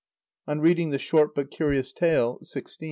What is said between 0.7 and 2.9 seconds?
the short but curious tale (xvi.)